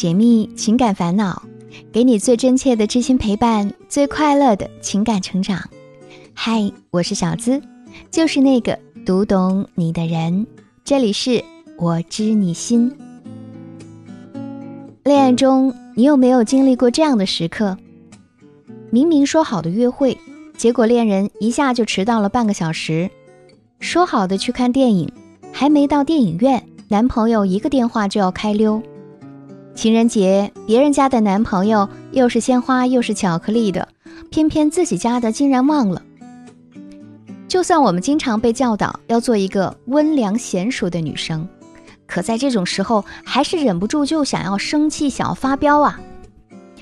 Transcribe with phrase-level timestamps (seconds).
[0.00, 1.42] 解密情感烦恼，
[1.92, 5.68] 给你最真切的知心陪伴，最快乐的情感成长。
[6.32, 7.60] 嗨，我是小资，
[8.10, 10.46] 就是那个读懂你的人。
[10.84, 11.44] 这里是
[11.76, 12.90] 我知你心。
[15.04, 17.76] 恋爱中，你有没有经历过这样的时刻？
[18.88, 20.16] 明明说好的约会，
[20.56, 23.10] 结果恋人一下就迟到了半个小时。
[23.80, 25.12] 说好的去看电影，
[25.52, 28.82] 还没到电影院，男朋友一个电话就要开溜。
[29.74, 33.88] 情人节，别人家的男朋友又是鲜花又是巧克力的，
[34.30, 36.02] 偏偏自己家的竟然忘了。
[37.48, 41.48] 就算我们经常被教导要做一个温良贤淑的女生，
[42.06, 45.98] 可在这种时候还是忍不住就想要生气，想要发飙啊！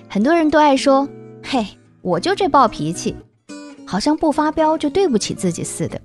[0.08, 1.08] 很多人都爱说
[1.44, 1.66] ：“嘿，
[2.02, 3.14] 我就这暴脾气，
[3.86, 6.00] 好像不发飙就对不起自己似的。”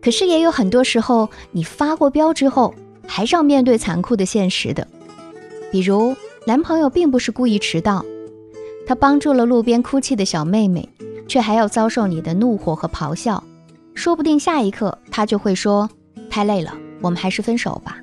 [0.00, 2.74] 可是也有很多时候，你发过飙之后，
[3.06, 4.86] 还是要面对残酷的现实的。
[5.76, 6.16] 比如，
[6.46, 8.02] 男朋友并不是故意迟到，
[8.86, 10.88] 他帮助了路边哭泣的小妹妹，
[11.28, 13.44] 却还要遭受你的怒火和咆哮。
[13.94, 15.86] 说不定下一刻他就会说
[16.30, 17.98] ：“太累了，我们还是分手吧。”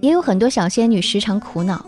[0.00, 1.84] 也有很多小仙女时常苦恼：“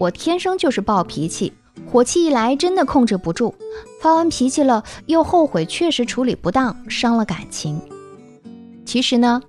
[0.00, 1.52] 我天生就是暴脾气，
[1.84, 3.54] 火气一来真的控制不住，
[4.00, 7.78] 发完脾气了又后悔确实处理不当，伤了感情。”
[8.86, 9.42] 其实呢，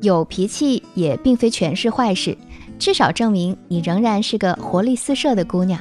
[0.00, 2.38] 有脾气也并非全是坏事。
[2.78, 5.80] 至少证明你仍然是个活力四射的姑娘，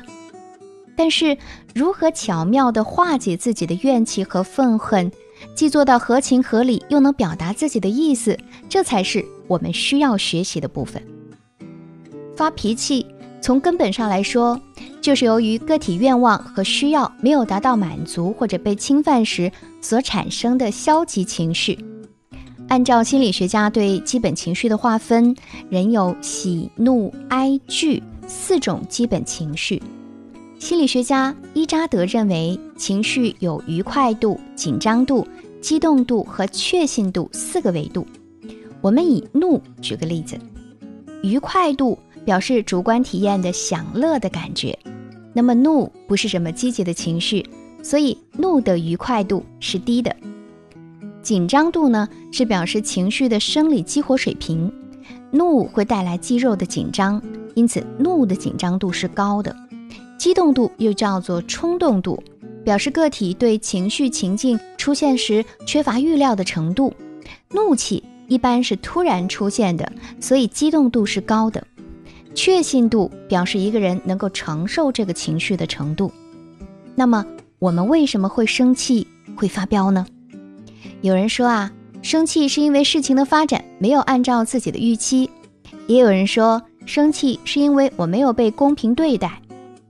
[0.96, 1.38] 但是
[1.74, 5.12] 如何巧妙地化解自己的怨气和愤恨，
[5.56, 8.38] 既做到合情合理，又能表达自己的意思，
[8.70, 11.04] 这才是我们需要学习的部分。
[12.36, 13.06] 发脾气
[13.42, 14.60] 从根本上来说，
[15.02, 21.78] 就是由于个体愿望和需要没有达到满足或者被侵犯时所产生的消极情绪。
[22.74, 25.36] 按照心理学家对基本情绪的划分，
[25.70, 29.80] 人有喜怒哀惧四种基本情绪。
[30.58, 35.28] 心理学家伊扎德认为，情绪有愉快度、紧张度、
[35.62, 38.08] 激动度和确信度四个维度。
[38.82, 40.36] 我们以怒举个例子，
[41.22, 44.76] 愉快度表示主观体验的享乐的感觉，
[45.32, 47.48] 那么怒不是什么积极的情绪，
[47.84, 50.16] 所以怒的愉快度是低的。
[51.24, 54.72] 紧张度呢，是表示情绪的生理激活水平。
[55.32, 57.20] 怒会带来肌肉的紧张，
[57.56, 59.56] 因此怒的紧张度是高的。
[60.18, 62.22] 激动度又叫做冲动度，
[62.64, 66.94] 表示个体对情绪情境出现时缺乏预料的程度。
[67.52, 71.66] 怒气一般是突然出现的，所以激动度是高的。
[72.36, 76.12] 确信度表示一个人能够承受这个情绪的程度。
[76.96, 77.26] 那么，
[77.60, 80.06] 我们为什么会生气、会发飙呢？
[81.02, 81.72] 有人说啊，
[82.02, 85.30] 生气是因为事情的发展没有按照自己的预期；
[85.88, 89.30] 也有人说，生气是因为我没有被公平对待；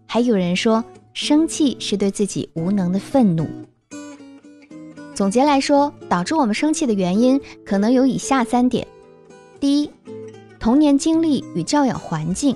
[0.05, 0.83] 还有人说，
[1.13, 3.47] 生气是对自己无能的愤怒。
[5.13, 8.87] 总结来说，导致我们生气的原因可能有以下三点：
[9.59, 9.89] 第一，
[10.59, 12.55] 童年经历与教养环境，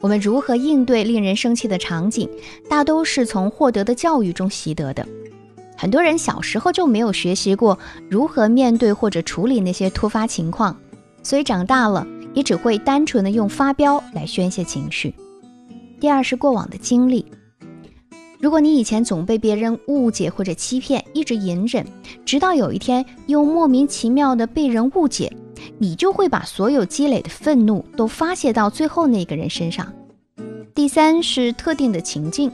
[0.00, 2.28] 我们如何应对令人生气的场景，
[2.70, 5.06] 大都是从获得的教育中习得的。
[5.80, 7.78] 很多人小时候就没有学习过
[8.10, 10.76] 如何面对或者处理那些突发情况，
[11.22, 15.14] 所以长大了也只会单纯的用发飙来宣泄情绪。
[16.00, 17.24] 第二是过往的经历，
[18.40, 21.86] 如果你以前总被别人误解或者欺骗，一直隐忍，
[22.24, 25.32] 直到有一天又莫名其妙的被人误解，
[25.78, 29.92] 你就会把所有积累的愤怒都发泄到最后那个人身上。
[30.74, 32.50] 第三是特定的情境。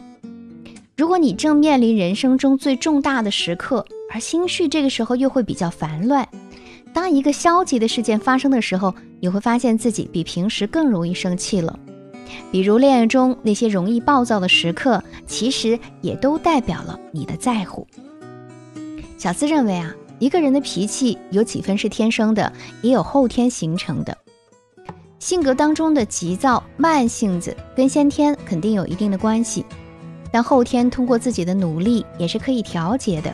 [0.97, 6.28] 如果你正面临人生中最重大的时刻，而心绪这个时候又会比较烦乱，
[6.93, 11.77] 当一个消极的事件发生的时候，你会发现自己比平时更容易生气了。
[12.53, 17.84] 比如恋爱中那些容易暴躁的时刻，其实也都代表了你的在乎。
[19.19, 22.53] 小思认为啊，一个人的脾气有几分是天生的，
[22.83, 24.16] 也有后天形成的。
[25.19, 29.65] 性格当中的急躁、慢性子，跟先天肯定有一定的关系。
[30.34, 33.33] 但后天通过自己的努力也是可以调节的。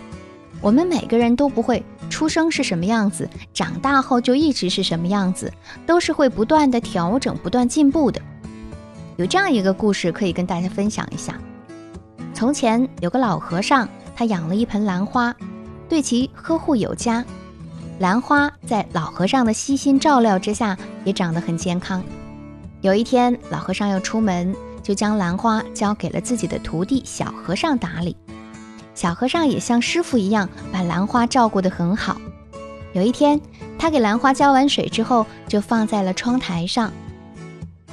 [0.60, 5.50] 我们每个人都不会出生是什么样子，长大后就一直是什么样子，
[5.86, 8.20] 都是会不断的调整、不断进步的。
[9.16, 11.40] 有这样一个故事可以跟大家分享一下：
[12.34, 15.34] 从前有个老和尚，他养了一盆兰花，
[15.88, 17.24] 对其呵护有加。
[17.98, 20.76] 兰花在老和尚的悉心照料之下，
[21.06, 22.04] 也长得很健康。
[22.82, 24.54] 有一天，老和尚要出门。
[24.90, 28.16] 就将兰花交给了自己的徒弟小和尚打理，
[28.92, 32.20] 小和尚也像师傅一样把兰花照顾得很好。
[32.92, 33.40] 有一天，
[33.78, 36.90] 他给兰花浇完水之后，就放在了窗台上。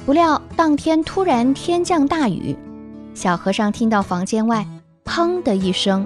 [0.04, 2.56] 不料当天突然天降大雨，
[3.14, 4.66] 小和尚听到房间外
[5.06, 6.04] “砰”的一声，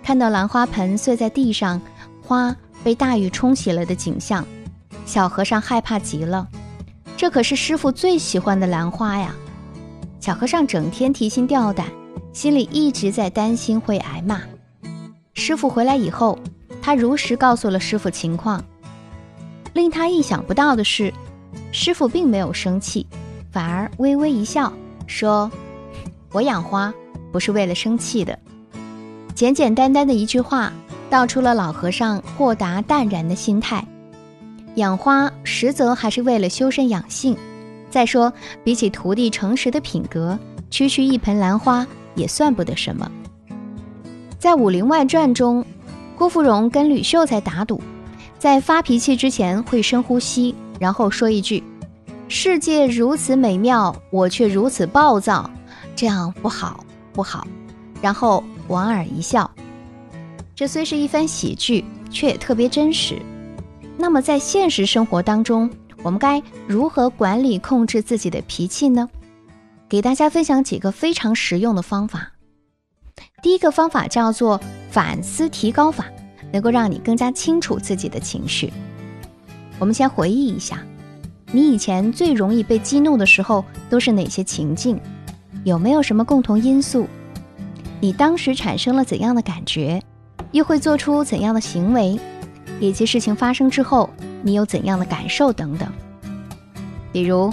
[0.00, 1.82] 看到兰花盆碎在地上，
[2.22, 4.46] 花被大雨冲洗了的景象，
[5.04, 6.46] 小和尚害怕极了。
[7.16, 9.34] 这可是师傅最喜欢的兰花呀！
[10.24, 11.86] 小和尚整天提心吊胆，
[12.32, 14.40] 心里一直在担心会挨骂。
[15.34, 16.38] 师傅回来以后，
[16.80, 18.64] 他如实告诉了师傅情况。
[19.74, 21.12] 令他意想不到的是。
[21.72, 23.06] 师傅并没有生气，
[23.52, 24.72] 反而微微一笑，
[25.06, 25.50] 说
[26.32, 26.90] ：“我养花
[27.30, 28.38] 不是为了生气的。”
[29.36, 30.72] 简简单单的一句话，
[31.10, 33.86] 道出了老和尚豁达淡然的心态。
[34.76, 37.36] 养花实则还是为了修身养性。
[37.94, 38.32] 再说，
[38.64, 40.36] 比起徒弟诚实的品格，
[40.68, 41.86] 区区一盆兰花
[42.16, 43.08] 也算不得什么。
[44.36, 45.64] 在《武林外传》中，
[46.18, 47.80] 郭芙蓉跟吕秀才打赌，
[48.36, 50.56] 在发脾气之前会深呼吸。
[50.80, 51.62] 然后说一句
[52.26, 55.48] ：“世界如此美妙，我却如此暴躁，
[55.94, 57.46] 这样不好，不好。”
[58.02, 59.48] 然后莞尔一笑。
[60.52, 63.22] 这虽是一番喜剧，却也特别真实。
[63.96, 65.70] 那么在现实生活当中，
[66.04, 69.08] 我们该如何管理控制自己的脾气呢？
[69.88, 72.30] 给大家分享几个非常实用的方法。
[73.42, 74.60] 第一个方法叫做
[74.90, 76.04] 反思提高法，
[76.52, 78.70] 能够让你更加清楚自己的情绪。
[79.78, 80.82] 我们先回忆一下，
[81.50, 85.00] 你以前最容易被激怒的时候都是哪些情境？
[85.64, 87.08] 有没有什么共同因素？
[87.98, 90.02] 你当时产生了怎样的感觉？
[90.52, 92.20] 又会做出怎样的行为？
[92.80, 94.10] 以及事情发生之后，
[94.42, 95.88] 你有怎样的感受等等？
[97.12, 97.52] 比如，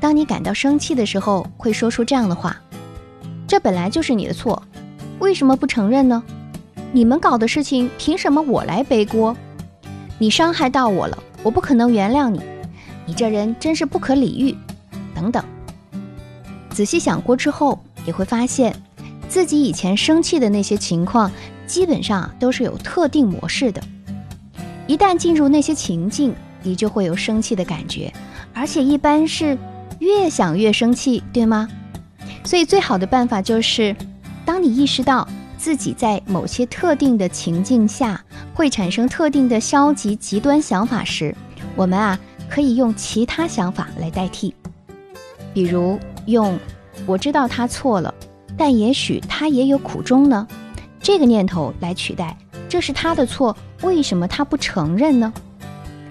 [0.00, 2.56] 当你感到生气的时候，会说出这样的话
[3.46, 4.62] ：“这本来就是你的错，
[5.18, 6.22] 为什么不承认呢？
[6.92, 9.36] 你们搞的事情，凭什么我来背锅？
[10.18, 12.40] 你伤害到我了。”我不可能原谅你，
[13.04, 14.56] 你这人真是不可理喻，
[15.14, 15.44] 等等。
[16.70, 18.74] 仔细想过之后，也会发现
[19.28, 21.30] 自己以前生气的那些情况，
[21.66, 23.82] 基本上都是有特定模式的。
[24.86, 28.12] 一旦进入那些情境，你就会有生气的感觉，
[28.52, 29.56] 而且一般是
[29.98, 31.68] 越想越生气，对吗？
[32.44, 33.94] 所以最好的办法就是，
[34.44, 35.26] 当你意识到
[35.56, 38.20] 自己在某些特定的情境下。
[38.56, 41.34] 会产生特定的消极极端想法时，
[41.74, 42.16] 我们啊
[42.48, 44.54] 可以用其他想法来代替，
[45.52, 46.56] 比如用
[47.04, 48.14] “我知道他错了，
[48.56, 50.46] 但也许他也有苦衷呢”
[51.02, 52.36] 这个念头来取代
[52.70, 55.32] “这是他的错，为什么他不承认呢？”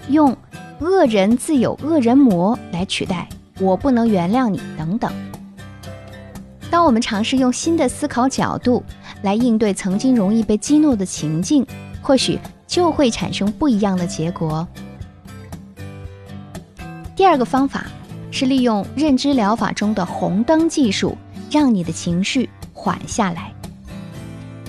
[0.08, 0.36] 用
[0.80, 3.28] “恶人自有恶人磨”来取代
[3.60, 5.12] “我不能原谅你”等等。
[6.70, 8.82] 当我们尝试用新的思考角度
[9.22, 11.66] 来应对曾经容易被激怒的情境。
[12.06, 14.68] 或许就会产生不一样的结果。
[17.16, 17.86] 第二个方法
[18.30, 21.16] 是利用认知疗法中的红灯技术，
[21.50, 23.54] 让你的情绪缓下来。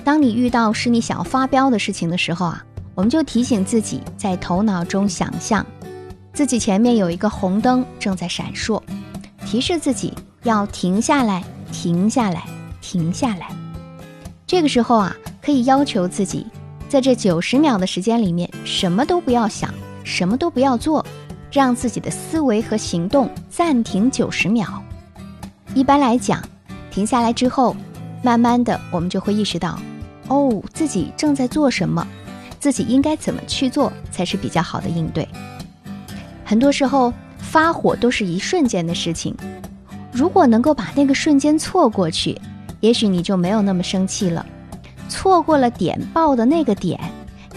[0.02, 2.64] 当你遇到使你想要发飙的事情的时候啊，
[2.96, 5.64] 我们就提醒自己，在头脑中想象
[6.32, 8.82] 自己前面有一个红灯正在闪烁，
[9.44, 10.14] 提示自己
[10.44, 12.44] 要停下来，停下来，
[12.80, 13.48] 停下来。
[14.46, 16.46] 这个时候啊，可以要求自己。
[16.88, 19.68] 在这九十秒的时间里面，什么都不要想，
[20.02, 21.04] 什么都不要做，
[21.52, 24.82] 让自己的思维和行动暂停九十秒。
[25.74, 26.42] 一般来讲，
[26.90, 27.76] 停下来之后，
[28.22, 29.78] 慢慢的我们就会意识到，
[30.28, 32.06] 哦，自己正在做什么，
[32.66, 35.28] 自己应该怎么去做才是比较好的应对。
[36.44, 39.32] 很多时候发火都是一瞬间的事情，
[40.10, 42.36] 如果能够把那个瞬间错过去，
[42.80, 44.44] 也许你就没有那么生气了。
[45.08, 46.98] 错过了点爆的那个点，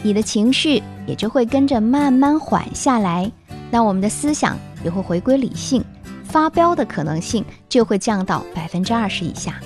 [0.03, 3.31] 你的情绪也就会跟着慢慢缓下来，
[3.71, 5.83] 那我们的思想也会回归理性，
[6.23, 9.59] 发飙的可能性就会降到百分之二十以下。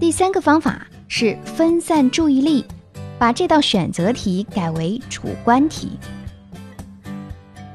[0.00, 2.64] 第三个方法是分散注意力，
[3.18, 5.98] 把这道选择题改为主观题。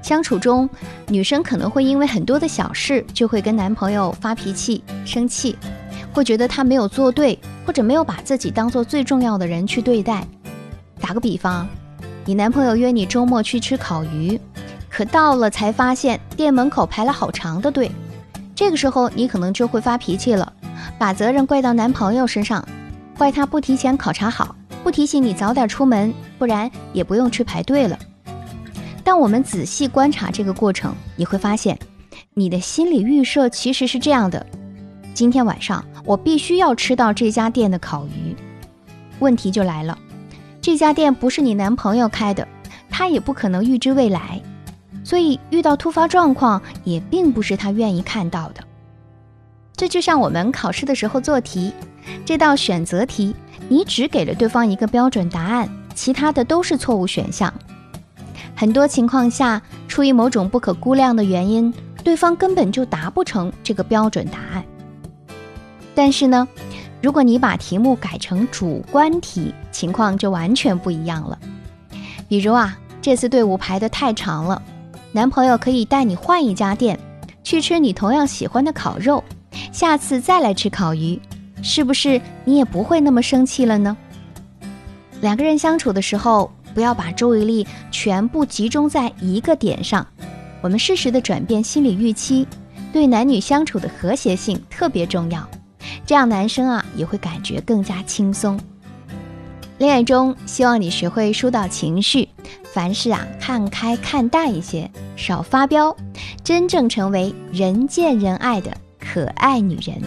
[0.01, 0.69] 相处中，
[1.07, 5.55] 女生可能会因为很多的小事就会跟男朋友发脾气、生气，
[6.11, 7.37] 会觉得他没有做对。
[7.63, 10.25] 或者没有把自己当做最重要的人去对待。
[10.99, 11.65] 打个比方，
[12.25, 14.37] 你男朋友约你周末去吃烤鱼，
[14.89, 17.89] 可到了才发现店门口排了好长的队。
[18.55, 20.51] 这个时候你可能就会发脾气了，
[20.97, 22.67] 把责任怪到男朋友身上，
[23.15, 27.97] 怪他不提前考察好，不提醒你早点出门，不然也不用去排队了。
[29.03, 31.77] 但我们仔细观察这个过程，你会发现，
[32.33, 34.45] 你的心理预设其实是这样的：
[35.13, 35.83] 今天晚上。
[36.03, 38.35] 我必须要吃到这家店的烤鱼。
[39.19, 39.95] 问题就来了，
[40.59, 42.47] 这家店不是你男朋友开的，
[42.89, 44.41] 他也不可能预知未来。
[45.03, 48.63] 所以遇到突发状况也并不是他愿意看到的。
[49.75, 51.71] 这就像我们考试的时候做题，
[52.25, 53.35] 这道选择题，
[53.69, 57.53] 你只给了对方一个标准答案，其他的都是错误选项。
[58.55, 64.63] 很多情况下，出于某种不可估量的原因，对方根本就达不成这个标准答案。
[65.95, 66.47] 但是呢，
[67.01, 71.37] 如果你把题目改成主观题，情况就完全不一样了。
[72.27, 74.61] 比如啊，这次队伍排得太长了，
[75.11, 76.99] 男朋友可以带你换一家店，
[77.43, 79.23] 去吃你同样喜欢的烤肉。
[79.71, 81.19] 下次再来吃烤鱼，
[81.61, 83.95] 是不是你也不会那么生气了呢？
[85.21, 90.05] 两个人相处的时候，不要把注意力全部集中在一个点上。
[90.61, 92.47] 我们适时的转变心理预期，
[92.91, 95.47] 对男女相处的和谐性特别重要。
[96.05, 98.59] 这样男生啊也会感觉更加轻松。
[99.77, 102.29] 恋爱中，希望你学会疏导情绪，
[102.71, 105.95] 凡事啊看开看淡一些，少发飙，
[106.43, 108.75] 真正成为人见人爱的。
[108.99, 109.99] 可爱女人，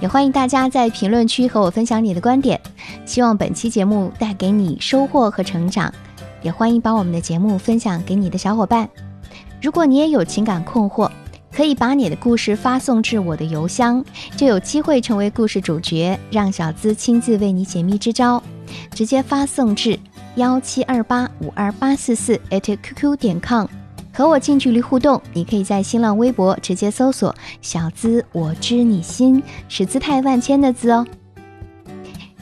[0.00, 2.60] 也欢迎大家在评论区和我分享你的观点。
[3.04, 5.92] 希望本期节目带给你收获和成长，
[6.42, 8.88] 也欢迎把我们的节目分享给你的小伙伴。
[9.62, 11.10] 如果你也有情感困惑，
[11.50, 14.04] 可以把你的故事发送至我的邮箱，
[14.36, 18.42] 就有机会成为故事主角，让小资亲自为你解密支招。
[18.92, 19.98] 直接发送至
[20.34, 23.66] 幺七二八五二八四四 @QQ 点 com。
[24.16, 31.06] 和我近距离互动，你可以在新浪微博直接搜索“小资我知你心”，是姿态万千的“资”哦。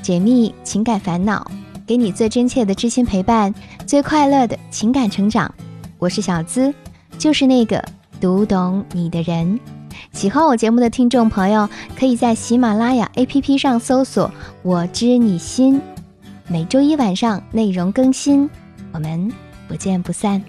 [0.00, 1.44] 解密情感烦恼，
[1.84, 3.52] 给你最真切的知心陪伴，
[3.88, 5.52] 最快乐的情感成长。
[5.98, 6.72] 我是小资，
[7.18, 7.84] 就是那个
[8.20, 9.58] 读懂你的人。
[10.12, 14.30] 喜欢我节目的听众朋友，可以在喜马拉雅 APP 上搜索
[14.62, 15.82] “我知你心”，
[16.46, 18.48] 每周一晚上内容更新，
[18.92, 19.28] 我们
[19.66, 20.40] 不见不散。